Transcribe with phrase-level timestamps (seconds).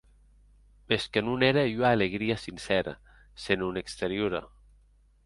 [0.87, 2.93] Mès que non ère ua alegria sincèra,
[3.43, 4.41] senon exteriora.